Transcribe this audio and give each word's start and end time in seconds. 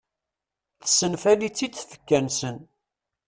Tessenfali-tt-id 0.81 1.73
tfekka-nsen. 1.75 2.57